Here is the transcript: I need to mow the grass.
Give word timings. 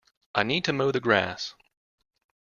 I 0.33 0.41
need 0.41 0.63
to 0.65 0.73
mow 0.73 0.89
the 0.91 0.99
grass. 0.99 1.53